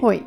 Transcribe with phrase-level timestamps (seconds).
[0.00, 0.26] Hoi,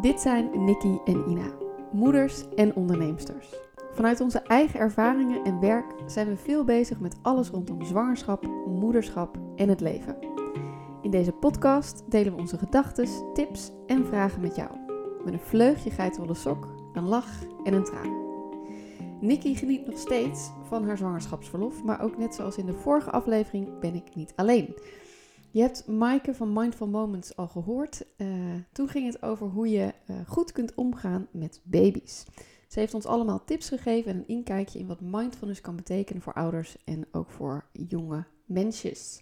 [0.00, 1.52] dit zijn Nikki en Ina,
[1.92, 3.54] moeders en onderneemsters.
[3.92, 9.38] Vanuit onze eigen ervaringen en werk zijn we veel bezig met alles rondom zwangerschap, moederschap
[9.56, 10.16] en het leven.
[11.02, 14.70] In deze podcast delen we onze gedachten, tips en vragen met jou.
[15.24, 18.20] Met een vleugje geitenwolle sok, een lach en een traan.
[19.20, 23.78] Nikki geniet nog steeds van haar zwangerschapsverlof, maar ook net zoals in de vorige aflevering
[23.80, 24.74] ben ik niet alleen.
[25.52, 28.04] Je hebt Maaike van Mindful Moments al gehoord.
[28.16, 28.28] Uh,
[28.72, 32.24] toen ging het over hoe je uh, goed kunt omgaan met baby's.
[32.68, 36.32] Ze heeft ons allemaal tips gegeven en een inkijkje in wat mindfulness kan betekenen voor
[36.32, 39.20] ouders en ook voor jonge mensjes.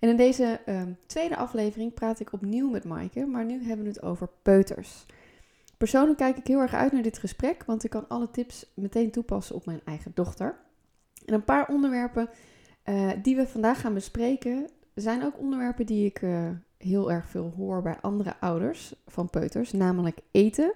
[0.00, 3.90] En in deze uh, tweede aflevering praat ik opnieuw met Maaike, maar nu hebben we
[3.92, 5.06] het over peuters.
[5.76, 9.10] Persoonlijk kijk ik heel erg uit naar dit gesprek, want ik kan alle tips meteen
[9.10, 10.58] toepassen op mijn eigen dochter.
[11.24, 12.28] En een paar onderwerpen
[12.84, 14.68] uh, die we vandaag gaan bespreken,
[15.00, 19.72] zijn ook onderwerpen die ik uh, heel erg veel hoor bij andere ouders van peuters,
[19.72, 20.72] namelijk eten,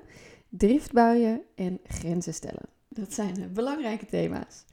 [0.48, 2.62] driftbuien en grenzen stellen.
[2.88, 4.64] Dat zijn uh, belangrijke thema's.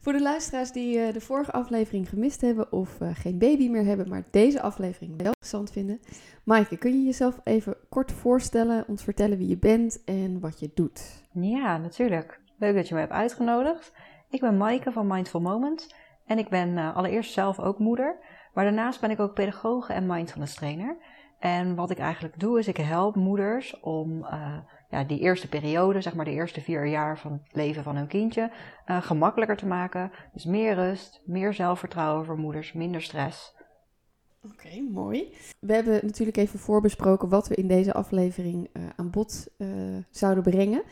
[0.00, 4.08] Voor de luisteraars die uh, de vorige aflevering gemist hebben of geen baby meer hebben,
[4.08, 6.00] maar deze aflevering wel interessant vinden.
[6.44, 10.70] Maaike, kun je jezelf even kort voorstellen, ons vertellen wie je bent en wat je
[10.74, 11.22] doet?
[11.32, 12.40] Ja, natuurlijk.
[12.58, 13.92] Leuk dat je me hebt uitgenodigd.
[14.30, 15.94] Ik ben Maaike van Mindful Moments
[16.26, 18.16] en ik ben allereerst zelf ook moeder.
[18.54, 20.96] Maar daarnaast ben ik ook pedagoge en mindfulness trainer.
[21.38, 24.56] En wat ik eigenlijk doe, is ik help moeders om uh,
[24.90, 28.06] ja, die eerste periode, zeg maar de eerste vier jaar van het leven van hun
[28.06, 28.50] kindje,
[28.86, 30.10] uh, gemakkelijker te maken.
[30.32, 33.54] Dus meer rust, meer zelfvertrouwen voor moeders, minder stress.
[34.42, 35.36] Oké, mooi.
[35.60, 39.48] We hebben natuurlijk even voorbesproken wat we in deze aflevering uh, aan bod
[40.10, 40.82] zouden brengen.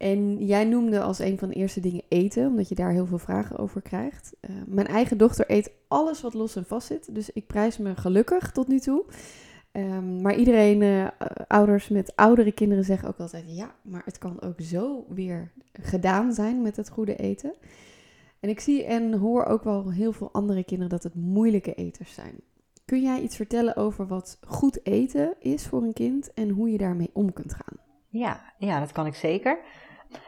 [0.00, 3.18] En jij noemde als een van de eerste dingen eten, omdat je daar heel veel
[3.18, 4.36] vragen over krijgt.
[4.40, 7.96] Uh, mijn eigen dochter eet alles wat los en vast zit, dus ik prijs me
[7.96, 9.04] gelukkig tot nu toe.
[9.72, 11.08] Um, maar iedereen, uh,
[11.46, 16.32] ouders met oudere kinderen zeggen ook altijd: ja, maar het kan ook zo weer gedaan
[16.32, 17.54] zijn met het goede eten.
[18.40, 22.14] En ik zie en hoor ook wel heel veel andere kinderen dat het moeilijke eters
[22.14, 22.34] zijn.
[22.84, 26.78] Kun jij iets vertellen over wat goed eten is voor een kind en hoe je
[26.78, 27.78] daarmee om kunt gaan?
[28.08, 29.58] Ja, ja dat kan ik zeker.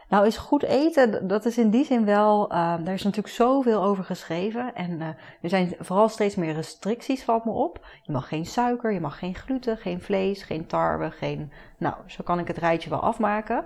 [0.09, 3.83] Nou, is goed eten, dat is in die zin wel, uh, daar is natuurlijk zoveel
[3.83, 4.75] over geschreven.
[4.75, 5.07] En uh,
[5.41, 7.85] er zijn vooral steeds meer restricties, valt me op.
[8.03, 11.51] Je mag geen suiker, je mag geen gluten, geen vlees, geen tarwe, geen...
[11.77, 13.65] Nou, zo kan ik het rijtje wel afmaken.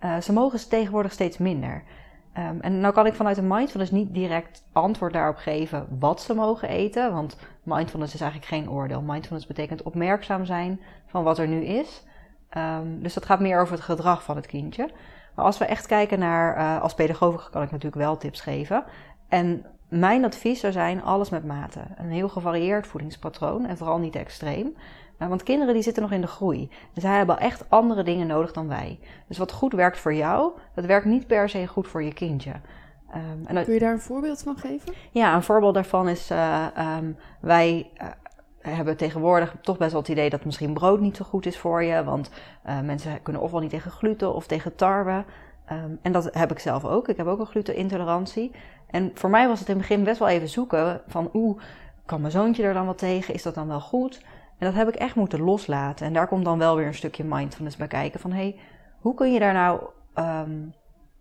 [0.00, 1.82] Uh, ze mogen tegenwoordig steeds minder.
[2.38, 6.34] Um, en nou kan ik vanuit de mindfulness niet direct antwoord daarop geven wat ze
[6.34, 7.12] mogen eten.
[7.12, 9.00] Want mindfulness is eigenlijk geen oordeel.
[9.00, 12.02] Mindfulness betekent opmerkzaam zijn van wat er nu is.
[12.56, 14.90] Um, dus dat gaat meer over het gedrag van het kindje.
[15.34, 18.84] Maar als we echt kijken naar, uh, als pedagoog kan ik natuurlijk wel tips geven.
[19.28, 21.80] En mijn advies zou zijn, alles met mate.
[21.96, 24.74] Een heel gevarieerd voedingspatroon en vooral niet extreem.
[25.18, 26.70] Uh, want kinderen die zitten nog in de groei.
[26.92, 28.98] Dus zij hebben echt andere dingen nodig dan wij.
[29.28, 32.52] Dus wat goed werkt voor jou, dat werkt niet per se goed voor je kindje.
[33.14, 34.92] Um, en dat, Kun je daar een voorbeeld van geven?
[35.10, 36.66] Ja, een voorbeeld daarvan is, uh,
[36.98, 37.90] um, wij
[38.70, 41.82] hebben tegenwoordig toch best wel het idee dat misschien brood niet zo goed is voor
[41.82, 42.04] je.
[42.04, 42.30] Want
[42.66, 45.24] uh, mensen kunnen ofwel niet tegen gluten of tegen tarwe.
[45.72, 47.08] Um, en dat heb ik zelf ook.
[47.08, 48.52] Ik heb ook een glutenintolerantie.
[48.86, 51.60] En voor mij was het in het begin best wel even zoeken van oeh,
[52.06, 53.34] kan mijn zoontje er dan wat tegen?
[53.34, 54.22] Is dat dan wel goed?
[54.58, 56.06] En dat heb ik echt moeten loslaten.
[56.06, 58.20] En daar komt dan wel weer een stukje mindfulness bij kijken.
[58.20, 58.58] Van hé, hey,
[59.00, 59.80] hoe kun je daar nou
[60.14, 60.74] um,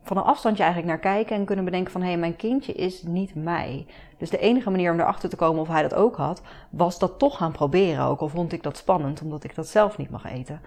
[0.03, 3.03] van een afstandje eigenlijk naar kijken en kunnen bedenken van hé, hey, mijn kindje is
[3.03, 3.85] niet mij.
[4.17, 7.19] Dus de enige manier om erachter te komen of hij dat ook had, was dat
[7.19, 8.05] toch gaan proberen.
[8.05, 10.61] Ook al vond ik dat spannend, omdat ik dat zelf niet mag eten.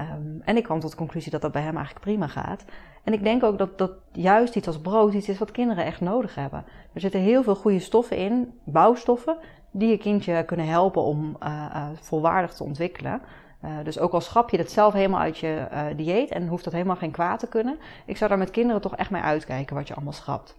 [0.00, 2.64] Um, en ik kwam tot de conclusie dat dat bij hem eigenlijk prima gaat.
[3.04, 6.00] En ik denk ook dat dat juist iets als brood iets is wat kinderen echt
[6.00, 6.64] nodig hebben.
[6.92, 9.36] Er zitten heel veel goede stoffen in, bouwstoffen,
[9.70, 13.20] die je kindje kunnen helpen om uh, uh, volwaardig te ontwikkelen.
[13.64, 16.64] Uh, dus ook al schrap je dat zelf helemaal uit je uh, dieet en hoeft
[16.64, 19.76] dat helemaal geen kwaad te kunnen, ik zou daar met kinderen toch echt mee uitkijken
[19.76, 20.56] wat je allemaal schrapt.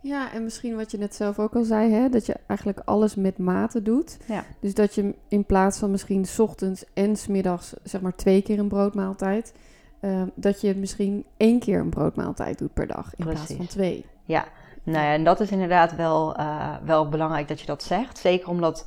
[0.00, 3.14] Ja, en misschien wat je net zelf ook al zei, hè, dat je eigenlijk alles
[3.14, 4.18] met mate doet.
[4.26, 4.44] Ja.
[4.60, 8.42] Dus dat je in plaats van misschien s ochtends en s middags zeg maar twee
[8.42, 9.54] keer een broodmaaltijd,
[10.00, 13.46] uh, dat je misschien één keer een broodmaaltijd doet per dag in Precies.
[13.46, 14.06] plaats van twee.
[14.24, 14.44] Ja,
[14.82, 16.36] nou ja, en dat is inderdaad wel,
[16.84, 18.18] wel belangrijk dat je dat zegt.
[18.18, 18.86] Zeker omdat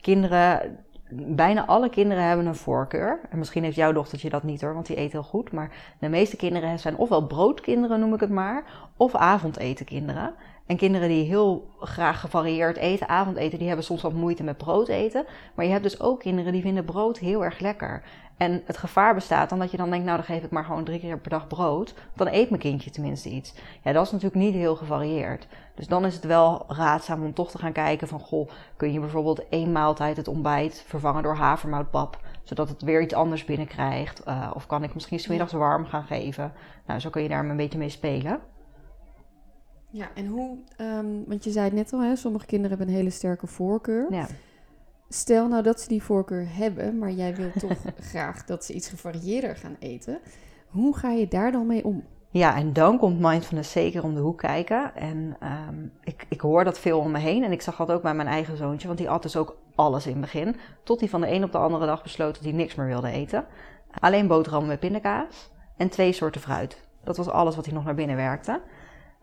[0.00, 0.78] kinderen
[1.16, 3.20] bijna alle kinderen hebben een voorkeur.
[3.30, 5.52] En misschien heeft jouw dochtertje dat niet hoor, want die eet heel goed.
[5.52, 8.64] Maar de meeste kinderen zijn ofwel broodkinderen, noem ik het maar,
[8.96, 10.34] of avondetenkinderen.
[10.66, 14.88] En kinderen die heel graag gevarieerd eten, avondeten, die hebben soms wat moeite met brood
[14.88, 15.26] eten.
[15.54, 18.02] Maar je hebt dus ook kinderen die vinden brood heel erg lekker.
[18.36, 20.84] En het gevaar bestaat dan dat je dan denkt, nou dan geef ik maar gewoon
[20.84, 21.94] drie keer per dag brood.
[22.14, 23.54] Dan eet mijn kindje tenminste iets.
[23.82, 25.46] Ja, dat is natuurlijk niet heel gevarieerd.
[25.74, 29.00] Dus dan is het wel raadzaam om toch te gaan kijken van, goh, kun je
[29.00, 32.18] bijvoorbeeld één maaltijd het ontbijt vervangen door havermoutpap.
[32.42, 34.22] zodat het weer iets anders binnenkrijgt?
[34.28, 36.52] Uh, of kan ik misschien smiddags warm gaan geven?
[36.86, 38.40] Nou, zo kun je daar een beetje mee spelen.
[39.94, 43.00] Ja, en hoe, ehm, want je zei het net al, hè, sommige kinderen hebben een
[43.00, 44.06] hele sterke voorkeur.
[44.10, 44.26] Ja.
[45.08, 48.88] Stel nou dat ze die voorkeur hebben, maar jij wilt toch graag dat ze iets
[48.88, 50.18] gevarieerder gaan eten.
[50.68, 52.04] Hoe ga je daar dan mee om?
[52.30, 54.94] Ja, en dan komt mindfulness zeker om de hoek kijken.
[54.96, 55.36] En
[55.68, 57.44] um, ik, ik hoor dat veel om me heen.
[57.44, 60.06] En ik zag dat ook bij mijn eigen zoontje, want die at dus ook alles
[60.06, 60.56] in het begin.
[60.82, 63.10] Tot hij van de een op de andere dag besloot dat hij niks meer wilde
[63.10, 63.46] eten.
[64.00, 66.80] Alleen boterhammen met pindakaas en twee soorten fruit.
[67.04, 68.60] Dat was alles wat hij nog naar binnen werkte.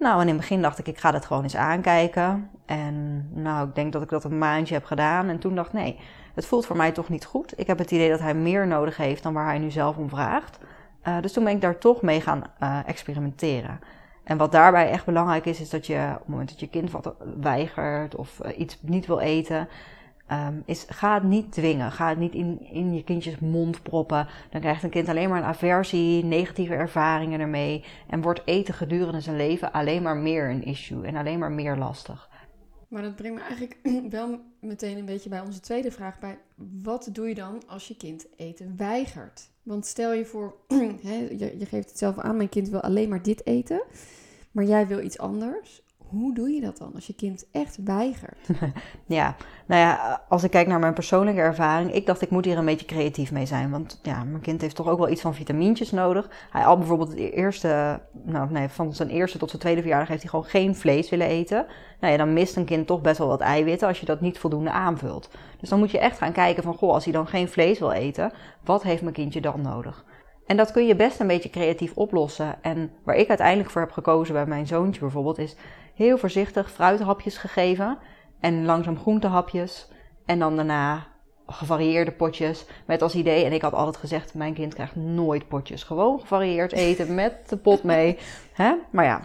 [0.01, 2.49] Nou, en in het begin dacht ik, ik ga het gewoon eens aankijken.
[2.65, 5.29] En nou, ik denk dat ik dat een maandje heb gedaan.
[5.29, 5.99] En toen dacht nee,
[6.33, 7.53] het voelt voor mij toch niet goed.
[7.59, 10.09] Ik heb het idee dat hij meer nodig heeft dan waar hij nu zelf om
[10.09, 10.59] vraagt.
[11.07, 13.79] Uh, dus toen ben ik daar toch mee gaan uh, experimenteren.
[14.23, 16.91] En wat daarbij echt belangrijk is, is dat je op het moment dat je kind
[16.91, 19.67] wat weigert of uh, iets niet wil eten,
[20.31, 21.91] um, is ga het niet dwingen.
[21.91, 24.27] Ga het niet in, in je kindjes mond proppen.
[24.49, 27.83] Dan krijgt een kind alleen maar een aversie, negatieve ervaringen ermee.
[28.07, 31.75] En wordt eten gedurende zijn leven alleen maar meer een issue en alleen maar meer
[31.75, 32.29] lastig.
[32.87, 33.77] Maar dat brengt me eigenlijk
[34.19, 36.37] wel meteen een beetje bij onze tweede vraag bij.
[36.81, 39.49] Wat doe je dan als je kind eten weigert?
[39.63, 40.55] Want stel je voor,
[41.01, 43.83] je, je geeft het zelf aan, mijn kind wil alleen maar dit eten,
[44.51, 45.81] maar jij wil iets anders.
[46.11, 48.47] Hoe doe je dat dan als je kind echt weigert?
[49.05, 49.35] ja,
[49.65, 52.65] nou ja, als ik kijk naar mijn persoonlijke ervaring, ik dacht ik moet hier een
[52.65, 53.71] beetje creatief mee zijn.
[53.71, 56.29] Want ja, mijn kind heeft toch ook wel iets van vitamintjes nodig.
[56.49, 60.21] Hij al bijvoorbeeld het eerste, nou nee, van zijn eerste tot zijn tweede verjaardag heeft
[60.21, 61.65] hij gewoon geen vlees willen eten.
[61.99, 64.39] Nou ja, dan mist een kind toch best wel wat eiwitten als je dat niet
[64.39, 65.29] voldoende aanvult.
[65.59, 67.91] Dus dan moet je echt gaan kijken van, goh, als hij dan geen vlees wil
[67.91, 68.31] eten,
[68.63, 70.05] wat heeft mijn kindje dan nodig?
[70.45, 72.63] En dat kun je best een beetje creatief oplossen.
[72.63, 75.55] En waar ik uiteindelijk voor heb gekozen bij mijn zoontje bijvoorbeeld, is
[76.01, 77.97] heel voorzichtig fruithapjes gegeven.
[78.39, 79.89] En langzaam groentehapjes.
[80.25, 81.07] En dan daarna
[81.47, 82.65] gevarieerde potjes.
[82.85, 85.83] Met als idee, en ik had altijd gezegd, mijn kind krijgt nooit potjes.
[85.83, 88.17] Gewoon gevarieerd eten met de pot mee.
[88.53, 88.73] Hè?
[88.91, 89.21] Maar ja,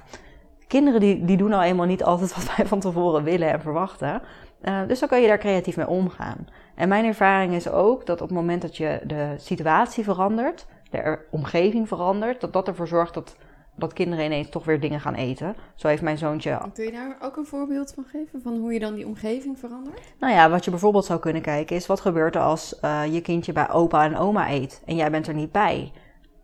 [0.67, 4.23] kinderen die, die doen nou eenmaal niet altijd wat wij van tevoren willen en verwachten.
[4.63, 6.49] Uh, dus dan kan je daar creatief mee omgaan.
[6.75, 11.19] En mijn ervaring is ook dat op het moment dat je de situatie verandert, de
[11.31, 13.37] omgeving verandert, dat dat ervoor zorgt dat,
[13.77, 15.57] dat kinderen ineens toch weer dingen gaan eten.
[15.75, 16.59] Zo heeft mijn zoontje.
[16.75, 20.01] Kun je daar ook een voorbeeld van geven van hoe je dan die omgeving verandert?
[20.21, 23.21] Nou ja, wat je bijvoorbeeld zou kunnen kijken is wat gebeurt er als uh, je
[23.21, 25.93] kindje bij opa en oma eet en jij bent er niet bij.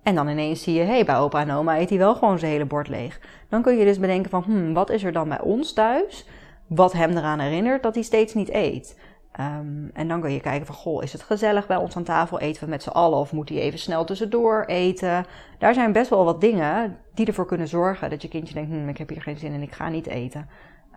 [0.02, 2.38] En dan ineens zie je, hé, hey, bij opa en oma eet hij wel gewoon
[2.38, 3.20] zijn hele bord leeg.
[3.48, 6.26] Dan kun je dus bedenken van, hmm, wat is er dan bij ons thuis?
[6.66, 8.98] Wat hem eraan herinnert dat hij steeds niet eet.
[9.40, 12.38] Um, en dan kun je kijken van, goh, is het gezellig bij ons aan tafel?
[12.38, 15.26] Eten we met z'n allen of moet hij even snel tussendoor eten?
[15.58, 18.88] Daar zijn best wel wat dingen die ervoor kunnen zorgen dat je kindje denkt, hm,
[18.88, 20.48] ik heb hier geen zin in, ik ga niet eten.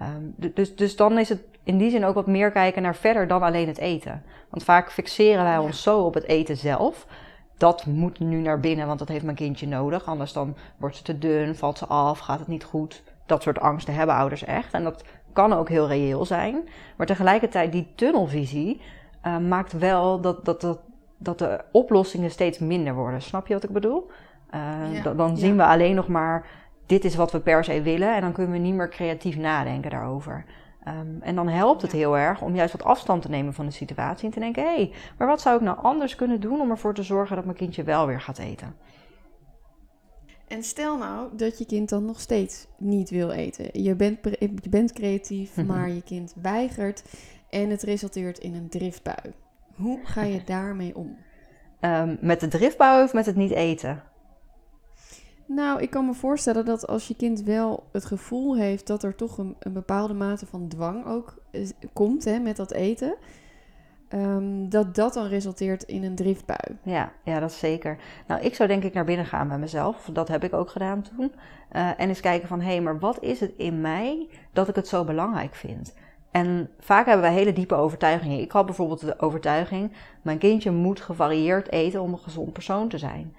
[0.01, 3.27] Um, dus, dus dan is het in die zin ook wat meer kijken naar verder
[3.27, 4.23] dan alleen het eten.
[4.49, 7.07] Want vaak fixeren wij ons zo op het eten zelf.
[7.57, 10.05] Dat moet nu naar binnen, want dat heeft mijn kindje nodig.
[10.05, 13.03] Anders dan wordt ze te dun, valt ze af, gaat het niet goed.
[13.25, 14.73] Dat soort angsten hebben ouders echt.
[14.73, 15.03] En dat
[15.35, 16.67] kan ook heel reëel zijn.
[16.95, 18.81] Maar tegelijkertijd, die tunnelvisie
[19.25, 20.79] uh, maakt wel dat, dat, dat,
[21.17, 23.21] dat de oplossingen steeds minder worden.
[23.21, 24.09] Snap je wat ik bedoel?
[24.55, 26.47] Uh, dan zien we alleen nog maar,
[26.85, 28.15] dit is wat we per se willen.
[28.15, 30.45] En dan kunnen we niet meer creatief nadenken daarover.
[30.87, 33.71] Um, en dan helpt het heel erg om juist wat afstand te nemen van de
[33.71, 34.25] situatie.
[34.25, 36.93] En te denken, hé, hey, maar wat zou ik nou anders kunnen doen om ervoor
[36.93, 38.75] te zorgen dat mijn kindje wel weer gaat eten?
[40.47, 43.83] En stel nou dat je kind dan nog steeds niet wil eten.
[43.83, 47.03] Je bent, je bent creatief, maar je kind weigert
[47.49, 49.33] en het resulteert in een driftbui.
[49.75, 51.17] Hoe ga je daarmee om?
[51.81, 54.03] Um, met de driftbui of met het niet eten?
[55.47, 59.15] Nou, ik kan me voorstellen dat als je kind wel het gevoel heeft dat er
[59.15, 61.37] toch een, een bepaalde mate van dwang ook
[61.93, 63.15] komt hè, met dat eten,
[64.13, 66.77] Um, dat dat dan resulteert in een driftbui.
[66.83, 67.97] Ja, ja, dat zeker.
[68.27, 70.09] Nou, ik zou denk ik naar binnen gaan bij mezelf.
[70.13, 71.31] Dat heb ik ook gedaan toen.
[71.71, 74.75] Uh, en eens kijken van, hé, hey, maar wat is het in mij dat ik
[74.75, 75.93] het zo belangrijk vind?
[76.31, 78.39] En vaak hebben wij hele diepe overtuigingen.
[78.39, 82.97] Ik had bijvoorbeeld de overtuiging, mijn kindje moet gevarieerd eten om een gezond persoon te
[82.97, 83.35] zijn.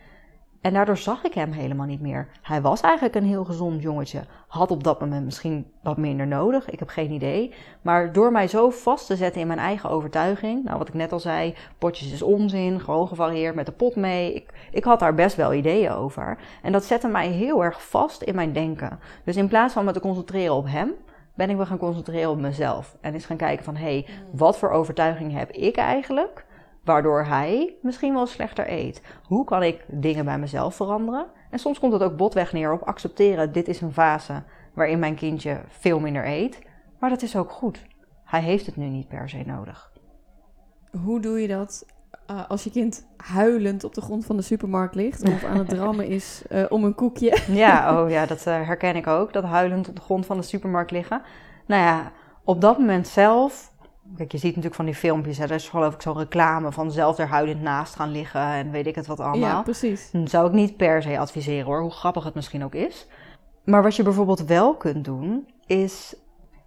[0.67, 2.29] En daardoor zag ik hem helemaal niet meer.
[2.43, 4.23] Hij was eigenlijk een heel gezond jongetje.
[4.47, 6.71] Had op dat moment misschien wat minder nodig.
[6.71, 7.55] Ik heb geen idee.
[7.83, 10.65] Maar door mij zo vast te zetten in mijn eigen overtuiging.
[10.65, 11.55] Nou, wat ik net al zei.
[11.79, 12.81] Potjes is onzin.
[12.81, 14.35] Gewoon gevarieerd met de pot mee.
[14.35, 16.39] Ik, ik had daar best wel ideeën over.
[16.63, 18.99] En dat zette mij heel erg vast in mijn denken.
[19.25, 20.93] Dus in plaats van me te concentreren op hem.
[21.35, 22.97] Ben ik me gaan concentreren op mezelf.
[23.01, 24.39] En eens gaan kijken van, hé, hey, mm.
[24.39, 26.45] wat voor overtuiging heb ik eigenlijk?
[26.87, 29.03] Waardoor hij misschien wel slechter eet.
[29.23, 31.27] Hoe kan ik dingen bij mezelf veranderen?
[31.51, 34.43] En soms komt het ook botweg neer op accepteren: dit is een fase
[34.75, 36.63] waarin mijn kindje veel minder eet.
[36.99, 37.87] Maar dat is ook goed.
[38.25, 39.93] Hij heeft het nu niet per se nodig.
[41.03, 41.87] Hoe doe je dat
[42.27, 45.69] eh, als je kind huilend op de grond van de supermarkt ligt of aan het
[45.69, 47.39] drammen is eh, om een koekje.
[47.49, 49.33] Ja, oh ja, dat eh, herken ik ook.
[49.33, 51.23] Dat huilend op de grond van de supermarkt liggen.
[51.67, 52.13] Nou ja,
[52.45, 53.75] op dat moment zelf.
[54.17, 55.39] Kijk, je ziet natuurlijk van die filmpjes.
[55.39, 58.71] Hè, er is geloof ik zo'n reclame van zelf er huilend naast gaan liggen en
[58.71, 59.49] weet ik het wat allemaal.
[59.49, 60.11] Ja, precies.
[60.11, 63.07] Dan zou ik niet per se adviseren hoor, hoe grappig het misschien ook is.
[63.65, 66.17] Maar wat je bijvoorbeeld wel kunt doen, is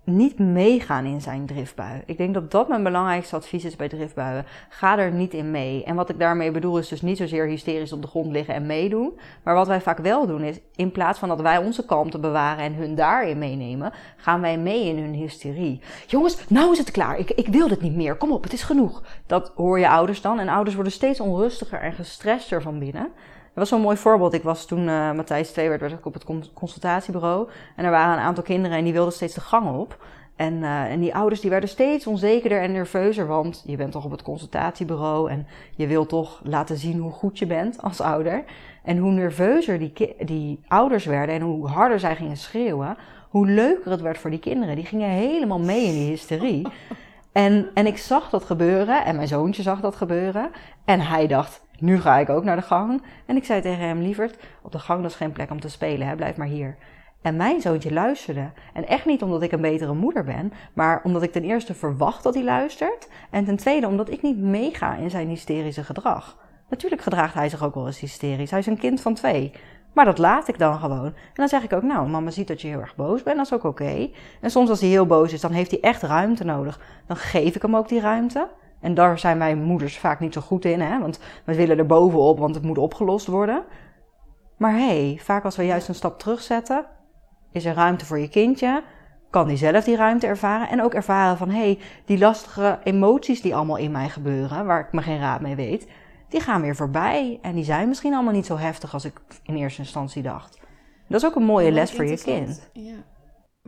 [0.03, 2.01] niet meegaan in zijn driftbui.
[2.05, 4.45] Ik denk dat dat mijn belangrijkste advies is bij driftbuien.
[4.69, 5.83] Ga er niet in mee.
[5.83, 8.65] En wat ik daarmee bedoel is dus niet zozeer hysterisch op de grond liggen en
[8.65, 9.19] meedoen.
[9.43, 12.63] Maar wat wij vaak wel doen is, in plaats van dat wij onze kalmte bewaren
[12.63, 15.81] en hun daarin meenemen, gaan wij mee in hun hysterie.
[16.07, 17.17] Jongens, nou is het klaar.
[17.17, 18.15] Ik, ik wil dit niet meer.
[18.15, 19.03] Kom op, het is genoeg.
[19.25, 20.39] Dat hoor je ouders dan.
[20.39, 23.11] En ouders worden steeds onrustiger en gestrester van binnen.
[23.59, 24.33] Dat was zo'n mooi voorbeeld.
[24.33, 27.49] Ik was toen uh, Matthijs 2 werd, ik op het consultatiebureau.
[27.75, 30.05] En er waren een aantal kinderen en die wilden steeds de gang op.
[30.35, 34.05] En, uh, en die ouders die werden steeds onzekerder en nerveuzer, want je bent toch
[34.05, 38.43] op het consultatiebureau en je wilt toch laten zien hoe goed je bent als ouder.
[38.83, 42.97] En hoe nerveuzer die, die ouders werden en hoe harder zij gingen schreeuwen,
[43.29, 44.75] hoe leuker het werd voor die kinderen.
[44.75, 46.67] Die gingen helemaal mee in die hysterie.
[47.31, 50.49] En, en ik zag dat gebeuren en mijn zoontje zag dat gebeuren.
[50.85, 53.03] En hij dacht, nu ga ik ook naar de gang.
[53.25, 56.07] En ik zei tegen hem, lieverd, op de gang is geen plek om te spelen,
[56.07, 56.15] hè?
[56.15, 56.77] blijf maar hier.
[57.21, 58.51] En mijn zoontje luisterde.
[58.73, 62.23] En echt niet omdat ik een betere moeder ben, maar omdat ik ten eerste verwacht
[62.23, 63.09] dat hij luistert.
[63.29, 66.37] En ten tweede omdat ik niet meega in zijn hysterische gedrag.
[66.69, 68.51] Natuurlijk gedraagt hij zich ook wel eens hysterisch.
[68.51, 69.51] Hij is een kind van twee.
[69.93, 71.05] Maar dat laat ik dan gewoon.
[71.05, 73.45] En dan zeg ik ook, nou, mama ziet dat je heel erg boos bent, dat
[73.45, 74.09] is ook oké.
[74.41, 76.79] En soms als hij heel boos is, dan heeft hij echt ruimte nodig.
[77.07, 78.47] Dan geef ik hem ook die ruimte.
[78.81, 80.99] En daar zijn wij moeders vaak niet zo goed in, hè?
[80.99, 83.63] want we willen er bovenop, want het moet opgelost worden.
[84.57, 86.85] Maar hé, hey, vaak als we juist een stap terugzetten,
[87.51, 88.83] is er ruimte voor je kindje,
[89.29, 93.41] kan die zelf die ruimte ervaren en ook ervaren van hé, hey, die lastige emoties
[93.41, 95.87] die allemaal in mij gebeuren, waar ik me geen raad mee weet,
[96.29, 99.55] die gaan weer voorbij en die zijn misschien allemaal niet zo heftig als ik in
[99.55, 100.59] eerste instantie dacht.
[101.07, 102.69] Dat is ook een mooie les voor je kind.
[102.73, 102.93] Ja.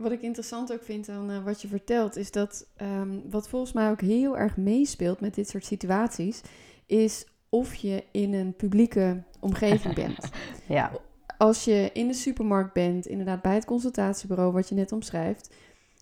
[0.02, 3.72] Wat ik interessant ook vind aan uh, wat je vertelt, is dat um, wat volgens
[3.72, 6.40] mij ook heel erg meespeelt met dit soort situaties,
[6.86, 10.30] is of je in een publieke omgeving bent.
[10.68, 10.90] ja.
[11.38, 15.54] Als je in de supermarkt bent, inderdaad bij het consultatiebureau, wat je net omschrijft,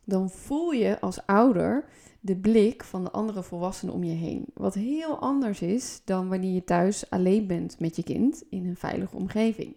[0.04, 1.84] dan voel je als ouder
[2.20, 4.44] de blik van de andere volwassenen om je heen.
[4.54, 8.76] Wat heel anders is dan wanneer je thuis alleen bent met je kind in een
[8.76, 9.76] veilige omgeving.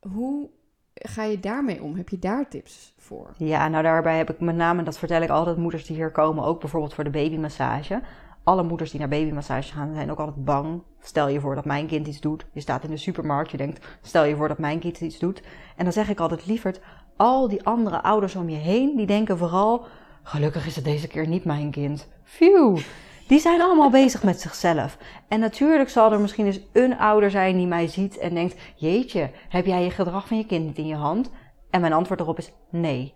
[0.00, 0.50] Hoe
[0.96, 1.96] ga je daarmee om?
[1.96, 3.34] Heb je daar tips voor?
[3.36, 6.44] Ja, nou daarbij heb ik met name, dat vertel ik altijd moeders die hier komen,
[6.44, 8.02] ook bijvoorbeeld voor de babymassage.
[8.44, 10.82] Alle moeders die naar babymassage gaan zijn ook altijd bang.
[11.00, 12.46] Stel je voor dat mijn kind iets doet.
[12.52, 15.42] Je staat in de supermarkt, je denkt, stel je voor dat mijn kind iets doet.
[15.76, 16.80] En dan zeg ik altijd lieverd,
[17.16, 19.86] al die andere ouders om je heen, die denken vooral,
[20.22, 22.08] gelukkig is het deze keer niet mijn kind.
[22.22, 22.78] Phew.
[23.26, 24.98] Die zijn allemaal bezig met zichzelf.
[25.28, 29.30] En natuurlijk zal er misschien eens een ouder zijn die mij ziet en denkt: Jeetje,
[29.48, 31.30] heb jij je gedrag van je kind niet in je hand?
[31.70, 33.14] En mijn antwoord erop is nee.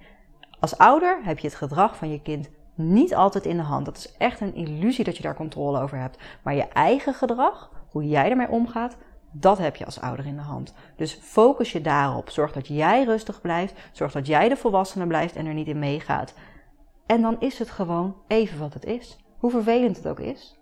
[0.61, 3.85] Als ouder heb je het gedrag van je kind niet altijd in de hand.
[3.85, 6.19] Dat is echt een illusie dat je daar controle over hebt.
[6.43, 8.97] Maar je eigen gedrag, hoe jij ermee omgaat,
[9.33, 10.75] dat heb je als ouder in de hand.
[10.97, 12.31] Dus focus je daarop.
[12.31, 13.75] Zorg dat jij rustig blijft.
[13.93, 16.35] Zorg dat jij de volwassene blijft en er niet in meegaat.
[17.07, 20.59] En dan is het gewoon even wat het is hoe vervelend het ook is,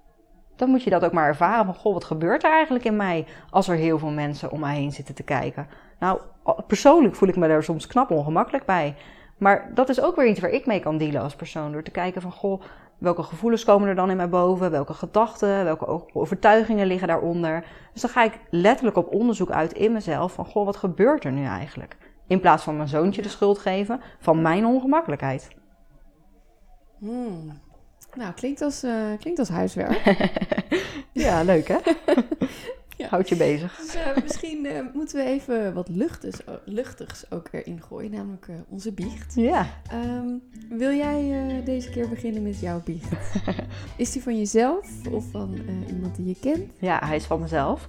[0.57, 3.27] dan moet je dat ook maar ervaren van, goh, wat gebeurt er eigenlijk in mij
[3.51, 5.67] als er heel veel mensen om mij heen zitten te kijken?
[5.99, 6.21] Nou,
[6.67, 8.97] persoonlijk voel ik me daar soms knap ongemakkelijk bij.
[9.39, 11.73] Maar dat is ook weer iets waar ik mee kan dealen als persoon.
[11.73, 12.63] Door te kijken van, goh,
[12.99, 14.71] welke gevoelens komen er dan in mij boven?
[14.71, 17.65] Welke gedachten, welke overtuigingen liggen daaronder?
[17.93, 21.33] Dus dan ga ik letterlijk op onderzoek uit in mezelf van, goh, wat gebeurt er
[21.33, 21.97] nu eigenlijk?
[22.27, 25.49] In plaats van mijn zoontje de schuld geven van mijn ongemakkelijkheid.
[26.99, 27.67] Hmm.
[28.15, 30.17] Nou, klinkt als, uh, klinkt als huiswerk.
[31.13, 31.77] ja, leuk hè?
[32.97, 33.09] ja.
[33.09, 33.77] Houd je bezig.
[33.77, 38.93] Dus, uh, misschien uh, moeten we even wat luchtigs, luchtigs ook erin gooien, namelijk onze
[38.93, 39.35] biecht.
[39.35, 39.67] Ja.
[39.93, 43.13] Um, wil jij deze keer beginnen met jouw biecht?
[43.97, 46.73] is die van jezelf of van iemand die je kent?
[46.79, 47.85] Ja, hij is van mezelf.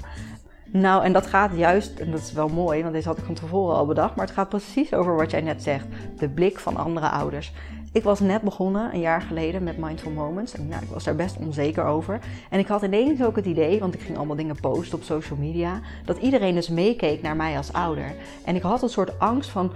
[0.71, 3.33] Nou, en dat gaat juist, en dat is wel mooi, want deze had ik van
[3.33, 5.85] tevoren al bedacht, maar het gaat precies over wat jij net zegt:
[6.17, 7.53] de blik van andere ouders.
[7.91, 10.53] Ik was net begonnen, een jaar geleden, met Mindful Moments.
[10.53, 12.19] En nou, ik was daar best onzeker over.
[12.49, 15.39] En ik had ineens ook het idee, want ik ging allemaal dingen posten op social
[15.39, 18.13] media, dat iedereen dus meekeek naar mij als ouder.
[18.45, 19.71] En ik had een soort angst van,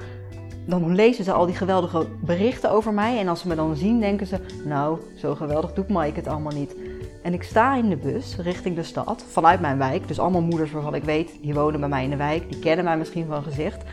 [0.65, 3.19] dan lezen ze al die geweldige berichten over mij.
[3.19, 6.53] En als ze me dan zien, denken ze, nou, zo geweldig doet Mike het allemaal
[6.53, 6.75] niet.
[7.21, 10.07] En ik sta in de bus richting de stad, vanuit mijn wijk.
[10.07, 12.49] Dus allemaal moeders waarvan ik weet, die wonen bij mij in de wijk.
[12.49, 13.83] Die kennen mij misschien van gezicht.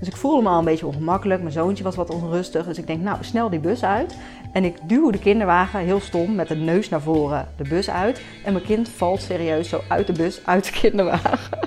[0.00, 1.40] Dus ik voelde me al een beetje ongemakkelijk.
[1.40, 2.66] Mijn zoontje was wat onrustig.
[2.66, 4.16] Dus ik denk, nou, snel die bus uit.
[4.52, 8.22] En ik duw de kinderwagen heel stom met de neus naar voren de bus uit.
[8.44, 11.48] En mijn kind valt serieus zo uit de bus, uit de kinderwagen.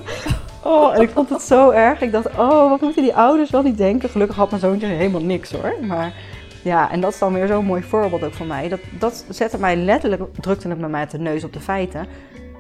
[0.66, 2.02] Oh, en ik vond het zo erg.
[2.02, 4.10] Ik dacht, oh, wat moeten die ouders wel niet denken?
[4.10, 5.76] Gelukkig had mijn zoontje helemaal niks hoor.
[5.82, 6.14] Maar
[6.64, 8.70] ja, en dat is dan weer zo'n mooi voorbeeld ook voor mij.
[8.70, 12.08] Dat, dat zette mij letterlijk, drukte het me met de neus op de feiten.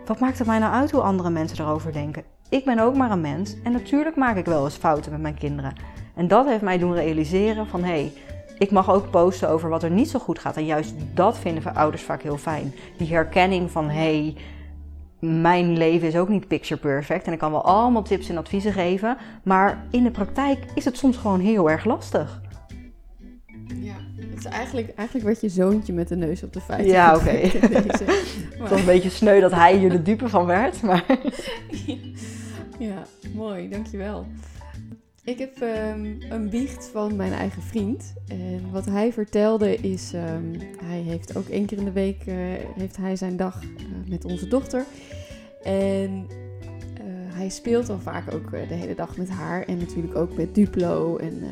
[0.06, 2.24] Wat maakt het mij nou uit hoe andere mensen erover denken?
[2.54, 5.38] Ik ben ook maar een mens en natuurlijk maak ik wel eens fouten met mijn
[5.38, 5.74] kinderen.
[6.16, 8.14] En dat heeft mij doen realiseren van hé, hey,
[8.58, 10.58] ik mag ook posten over wat er niet zo goed gaat.
[10.58, 12.74] En juist dat vinden ouders vaak heel fijn.
[12.98, 14.36] Die herkenning van hé, hey,
[15.30, 17.28] mijn leven is ook niet picture perfect.
[17.28, 19.18] En ik kan wel allemaal tips en adviezen geven.
[19.44, 22.42] Maar in de praktijk is het soms gewoon heel erg lastig.
[23.68, 26.92] Ja, het is eigenlijk, eigenlijk werd je zoontje met de neus op de feiten.
[26.92, 27.30] Ja, oké.
[28.54, 30.82] Het was een beetje sneu dat hij hier de dupe van werd.
[30.82, 31.06] Maar...
[32.80, 34.26] ja, mooi, dankjewel.
[35.24, 38.14] Ik heb um, een biecht van mijn eigen vriend.
[38.28, 42.36] En wat hij vertelde is, um, hij heeft ook één keer in de week uh,
[42.76, 43.70] heeft hij zijn dag uh,
[44.10, 44.86] met onze dochter.
[45.64, 50.36] En uh, hij speelt dan vaak ook de hele dag met haar en natuurlijk ook
[50.36, 51.18] met Duplo.
[51.18, 51.44] En,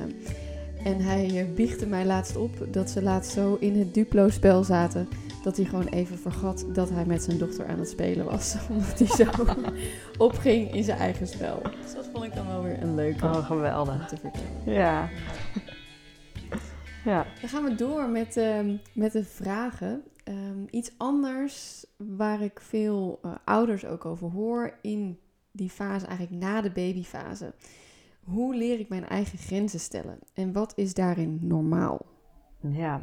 [0.84, 5.08] en hij biechtte mij laatst op dat ze laatst zo in het Duplo-spel zaten
[5.42, 8.56] dat hij gewoon even vergat dat hij met zijn dochter aan het spelen was.
[8.70, 9.30] Omdat hij zo
[10.28, 11.62] opging in zijn eigen spel.
[11.82, 13.26] Dus dat vond ik dan wel weer een leuke.
[13.26, 14.08] Oh, geweldig.
[14.08, 14.50] te vertellen.
[14.66, 15.10] Ja.
[17.12, 17.26] ja.
[17.40, 18.60] Dan gaan we door met, uh,
[18.94, 20.04] met de vragen.
[20.24, 25.20] Um, iets anders waar ik veel uh, ouders ook over hoor in
[25.52, 27.54] die fase, eigenlijk na de babyfase.
[28.24, 30.20] Hoe leer ik mijn eigen grenzen stellen?
[30.34, 32.06] En wat is daarin normaal?
[32.60, 33.02] Ja,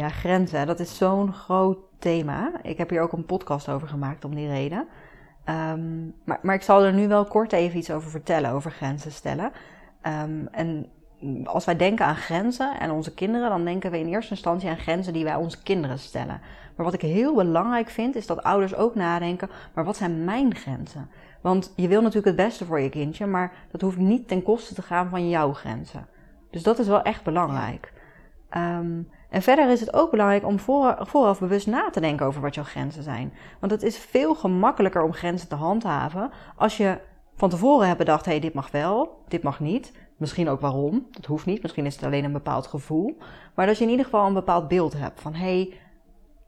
[0.00, 2.52] ja, grenzen, dat is zo'n groot thema.
[2.62, 4.88] Ik heb hier ook een podcast over gemaakt om die reden.
[5.44, 9.12] Um, maar, maar ik zal er nu wel kort even iets over vertellen, over grenzen
[9.12, 9.52] stellen.
[10.02, 10.90] Um, en
[11.44, 14.78] als wij denken aan grenzen en onze kinderen, dan denken we in eerste instantie aan
[14.78, 16.40] grenzen die wij onze kinderen stellen.
[16.76, 20.54] Maar wat ik heel belangrijk vind, is dat ouders ook nadenken: maar wat zijn mijn
[20.54, 21.10] grenzen?
[21.40, 24.74] Want je wil natuurlijk het beste voor je kindje, maar dat hoeft niet ten koste
[24.74, 26.06] te gaan van jouw grenzen.
[26.50, 27.92] Dus dat is wel echt belangrijk.
[28.56, 32.54] Um, en verder is het ook belangrijk om vooraf bewust na te denken over wat
[32.54, 33.32] jouw grenzen zijn.
[33.60, 36.98] Want het is veel gemakkelijker om grenzen te handhaven als je
[37.34, 39.92] van tevoren hebt bedacht: hé, hey, dit mag wel, dit mag niet.
[40.16, 41.62] Misschien ook waarom, dat hoeft niet.
[41.62, 43.16] Misschien is het alleen een bepaald gevoel.
[43.54, 45.72] Maar dat je in ieder geval een bepaald beeld hebt van: hé, hey,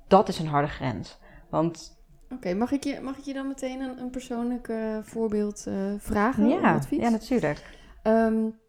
[0.06, 1.18] dat is een harde grens.
[1.50, 2.00] Want.
[2.30, 5.74] Oké, mag, ik je, mag ik je dan meteen een, een persoonlijk uh, voorbeeld uh,
[5.98, 6.48] vragen?
[6.48, 7.78] Ja, ja natuurlijk.
[8.02, 8.60] Um,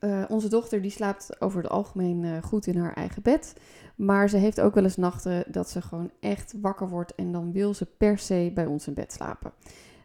[0.00, 3.54] uh, onze dochter die slaapt over het algemeen uh, goed in haar eigen bed.
[3.96, 7.52] Maar ze heeft ook wel eens nachten dat ze gewoon echt wakker wordt en dan
[7.52, 9.52] wil ze per se bij ons in bed slapen.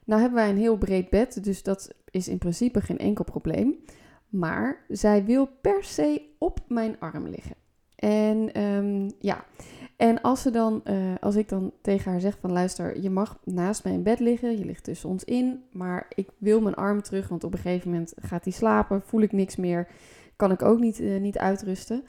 [0.06, 3.76] Nou hebben wij een heel breed bed, dus dat is in principe geen enkel probleem.
[4.30, 7.56] Maar zij wil per se op mijn arm liggen.
[7.96, 9.46] En um, ja,
[9.98, 13.40] en als, ze dan, uh, als ik dan tegen haar zeg van luister, je mag
[13.44, 17.02] naast mij in bed liggen, je ligt tussen ons in, maar ik wil mijn arm
[17.02, 19.88] terug, want op een gegeven moment gaat hij slapen, voel ik niks meer,
[20.36, 22.04] kan ik ook niet, uh, niet uitrusten.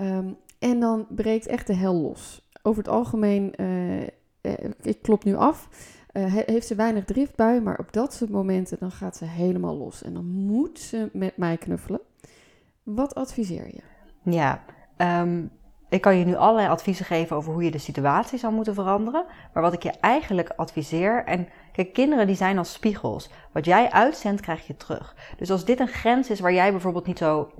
[0.00, 2.48] Um, en dan breekt echt de hel los.
[2.62, 4.02] Over het algemeen, uh,
[4.82, 5.68] ik klop nu af,
[6.28, 10.14] heeft ze weinig driftbui, maar op dat soort momenten dan gaat ze helemaal los en
[10.14, 12.00] dan moet ze met mij knuffelen.
[12.82, 13.82] Wat adviseer je?
[14.30, 14.64] Ja,
[14.96, 15.50] um
[15.94, 19.24] ik kan je nu allerlei adviezen geven over hoe je de situatie zou moeten veranderen.
[19.52, 21.24] Maar wat ik je eigenlijk adviseer.
[21.24, 23.30] En kijk, kinderen die zijn als spiegels.
[23.52, 25.14] Wat jij uitzendt, krijg je terug.
[25.36, 27.50] Dus als dit een grens is waar jij bijvoorbeeld niet zo,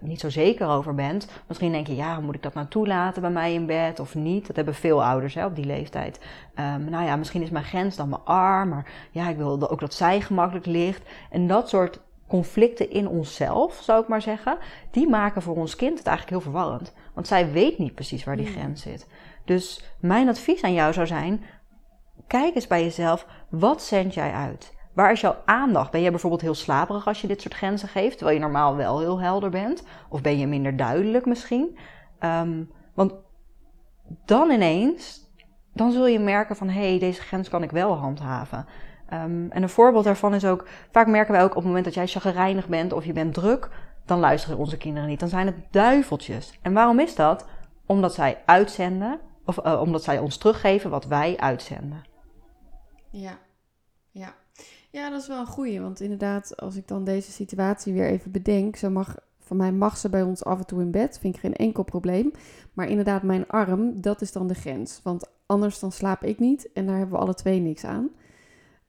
[0.00, 1.28] niet zo zeker over bent.
[1.46, 4.46] Misschien denk je, ja, moet ik dat nou toelaten bij mij in bed of niet?
[4.46, 6.20] Dat hebben veel ouders hè, op die leeftijd.
[6.58, 8.68] Um, nou ja, misschien is mijn grens dan mijn arm.
[8.68, 11.02] Maar ja, ik wil ook dat zij gemakkelijk ligt.
[11.30, 14.58] En dat soort conflicten in onszelf, zou ik maar zeggen,
[14.90, 16.92] die maken voor ons kind het eigenlijk heel verwarrend.
[17.14, 18.54] Want zij weet niet precies waar die hmm.
[18.54, 19.06] grens zit.
[19.44, 21.44] Dus mijn advies aan jou zou zijn:
[22.26, 24.72] kijk eens bij jezelf, wat zend jij uit?
[24.94, 25.90] Waar is jouw aandacht?
[25.90, 28.98] Ben jij bijvoorbeeld heel slaperig als je dit soort grenzen geeft, terwijl je normaal wel
[28.98, 29.84] heel helder bent?
[30.08, 31.78] Of ben je minder duidelijk misschien?
[32.20, 33.14] Um, want
[34.24, 35.30] dan ineens,
[35.72, 38.66] dan zul je merken van hé, hey, deze grens kan ik wel handhaven.
[39.12, 41.94] Um, en een voorbeeld daarvan is ook, vaak merken wij ook op het moment dat
[41.94, 43.70] jij chagrijnig bent of je bent druk,
[44.04, 45.20] dan luisteren onze kinderen niet.
[45.20, 46.58] Dan zijn het duiveltjes.
[46.62, 47.46] En waarom is dat?
[47.86, 52.04] Omdat zij uitzenden, of uh, omdat zij ons teruggeven wat wij uitzenden.
[53.10, 53.38] Ja,
[54.10, 54.34] ja.
[54.90, 55.80] Ja, dat is wel een goeie.
[55.80, 59.96] Want inderdaad, als ik dan deze situatie weer even bedenk, zo mag, van mij mag
[59.96, 62.30] ze bij ons af en toe in bed, vind ik geen enkel probleem.
[62.72, 65.00] Maar inderdaad, mijn arm, dat is dan de grens.
[65.02, 68.10] Want anders dan slaap ik niet en daar hebben we alle twee niks aan.